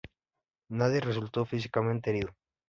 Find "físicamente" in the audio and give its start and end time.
1.45-2.09